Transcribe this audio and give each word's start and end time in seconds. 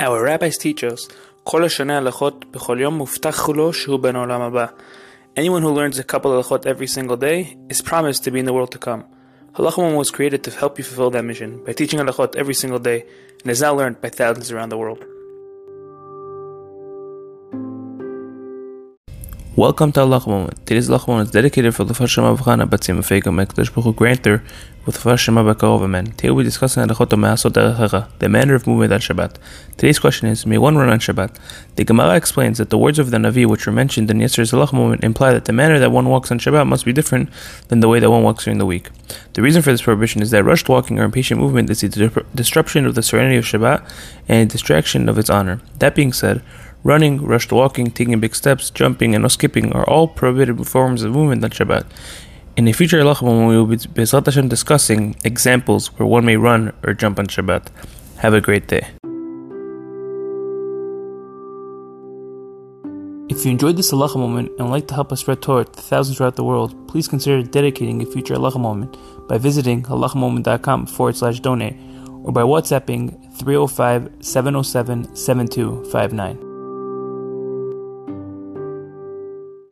Our 0.00 0.22
rabbis 0.22 0.56
teach 0.56 0.82
us, 0.82 1.06
Kol 1.44 1.60
B'chol 1.60 2.80
Yom 2.80 3.00
Olam 3.00 4.72
Anyone 5.36 5.60
who 5.60 5.68
learns 5.68 5.98
a 5.98 6.04
couple 6.04 6.32
of 6.32 6.46
Halachot 6.46 6.64
every 6.64 6.86
single 6.86 7.18
day 7.18 7.58
is 7.68 7.82
promised 7.82 8.24
to 8.24 8.30
be 8.30 8.38
in 8.38 8.46
the 8.46 8.54
world 8.54 8.72
to 8.72 8.78
come. 8.78 9.04
Halachim 9.56 9.94
was 9.98 10.10
created 10.10 10.42
to 10.44 10.50
help 10.52 10.78
you 10.78 10.84
fulfill 10.84 11.10
that 11.10 11.26
mission 11.26 11.62
by 11.66 11.74
teaching 11.74 12.00
Halachot 12.00 12.34
every 12.34 12.54
single 12.54 12.78
day 12.78 13.04
and 13.42 13.50
is 13.50 13.60
now 13.60 13.74
learned 13.74 14.00
by 14.00 14.08
thousands 14.08 14.50
around 14.50 14.70
the 14.70 14.78
world. 14.78 15.04
Welcome 19.60 19.92
to 19.92 20.00
Halacha 20.00 20.26
Moment. 20.26 20.56
Today's 20.64 20.88
Halacha 20.88 21.08
Moment 21.08 21.26
is 21.28 21.32
dedicated 21.32 21.74
for 21.74 21.84
the 21.84 21.92
Hashem 21.92 22.24
Avchana 22.24 22.66
Batzim 22.66 22.96
Afegam 22.96 23.44
Ekdash 23.44 23.74
Baruch 23.74 23.94
Granter 23.94 24.42
with 24.86 25.02
Hashem 25.02 25.34
Abakarov 25.34 25.82
Amen. 25.82 26.06
Today 26.06 26.30
we'll 26.30 26.38
be 26.38 26.44
discussing 26.44 26.86
the 26.86 28.28
manner 28.30 28.54
of 28.54 28.66
movement 28.66 28.92
on 28.94 29.00
Shabbat. 29.00 29.36
Today's 29.76 29.98
question 29.98 30.28
is, 30.28 30.46
may 30.46 30.56
one 30.56 30.78
run 30.78 30.88
on 30.88 30.98
Shabbat? 30.98 31.36
The 31.76 31.84
Gemara 31.84 32.16
explains 32.16 32.56
that 32.56 32.70
the 32.70 32.78
words 32.78 32.98
of 32.98 33.10
the 33.10 33.18
Navi 33.18 33.44
which 33.44 33.66
were 33.66 33.72
mentioned 33.72 34.10
in 34.10 34.20
yesterday's 34.20 34.52
Halacha 34.52 34.72
Moment 34.72 35.04
imply 35.04 35.34
that 35.34 35.44
the 35.44 35.52
manner 35.52 35.78
that 35.78 35.92
one 35.92 36.08
walks 36.08 36.30
on 36.30 36.38
Shabbat 36.38 36.66
must 36.66 36.86
be 36.86 36.94
different 36.94 37.28
than 37.68 37.80
the 37.80 37.88
way 37.88 38.00
that 38.00 38.10
one 38.10 38.22
walks 38.22 38.44
during 38.44 38.56
the 38.56 38.64
week. 38.64 38.88
The 39.34 39.42
reason 39.42 39.60
for 39.60 39.72
this 39.72 39.82
prohibition 39.82 40.22
is 40.22 40.30
that 40.30 40.42
rushed 40.42 40.70
walking 40.70 40.98
or 40.98 41.04
impatient 41.04 41.38
movement 41.38 41.68
is 41.68 41.82
the 41.82 42.24
disruption 42.34 42.86
of 42.86 42.94
the 42.94 43.02
serenity 43.02 43.36
of 43.36 43.44
Shabbat 43.44 43.86
and 44.26 44.48
a 44.48 44.50
distraction 44.50 45.06
of 45.06 45.18
its 45.18 45.28
honor. 45.28 45.60
That 45.80 45.94
being 45.94 46.14
said, 46.14 46.42
Running, 46.82 47.22
rushed 47.22 47.52
walking, 47.52 47.90
taking 47.90 48.18
big 48.20 48.34
steps, 48.34 48.70
jumping, 48.70 49.14
and 49.14 49.30
skipping 49.30 49.72
are 49.72 49.88
all 49.88 50.08
prohibited 50.08 50.66
forms 50.66 51.02
of 51.02 51.12
movement 51.12 51.44
on 51.44 51.50
Shabbat. 51.50 51.84
In 52.56 52.66
a 52.68 52.72
future 52.72 53.00
halachah, 53.00 53.48
we 53.48 53.56
will 53.56 53.66
be 53.66 54.06
Hashem 54.06 54.48
discussing 54.48 55.14
examples 55.22 55.88
where 55.98 56.06
one 56.06 56.24
may 56.24 56.36
run 56.36 56.72
or 56.82 56.94
jump 56.94 57.18
on 57.18 57.26
Shabbat. 57.26 57.68
Have 58.18 58.32
a 58.32 58.40
great 58.40 58.66
day. 58.66 58.86
If 63.28 63.44
you 63.44 63.52
enjoyed 63.52 63.76
this 63.76 63.92
halacha 63.92 64.16
moment 64.16 64.48
and 64.58 64.68
would 64.68 64.72
like 64.72 64.88
to 64.88 64.94
help 64.94 65.12
us 65.12 65.20
spread 65.20 65.40
Torah 65.40 65.64
to 65.64 65.80
thousands 65.82 66.16
throughout 66.16 66.36
the 66.36 66.44
world, 66.44 66.88
please 66.88 67.06
consider 67.06 67.42
dedicating 67.42 68.02
a 68.02 68.06
future 68.06 68.34
halacha 68.34 68.58
moment 68.58 68.96
by 69.28 69.38
visiting 69.38 69.82
halachamoment.com 69.82 70.86
forward 70.86 71.16
slash 71.16 71.40
donate 71.40 71.76
or 72.24 72.32
by 72.32 72.42
WhatsApping 72.42 73.38
305 73.38 74.10
707 74.20 75.14
7259. 75.14 76.49